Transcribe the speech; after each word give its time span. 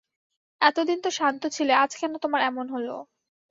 এতদিন 0.61 0.97
তো 1.01 1.09
শান্ত 1.11 1.43
ছিলে, 1.55 1.73
আজ 1.75 1.91
কেন 1.95 2.13
তোমার 2.17 2.41
এমন 2.41 2.65
হল। 2.69 2.87